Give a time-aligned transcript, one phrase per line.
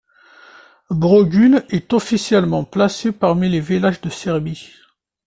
[0.89, 4.73] Brgule est officiellement classé parmi les villages de Serbie.